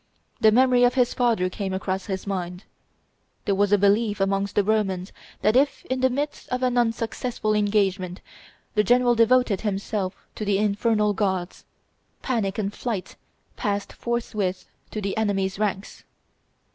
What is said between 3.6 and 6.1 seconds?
a belief amongst the Romans that if in the